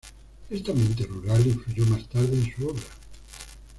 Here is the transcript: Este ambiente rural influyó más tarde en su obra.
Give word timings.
Este 0.49 0.71
ambiente 0.71 1.05
rural 1.05 1.45
influyó 1.45 1.85
más 1.85 2.09
tarde 2.09 2.33
en 2.35 2.51
su 2.55 2.69
obra. 2.69 2.81